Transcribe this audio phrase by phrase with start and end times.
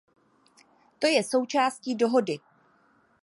[0.99, 2.39] To je součástí dohody.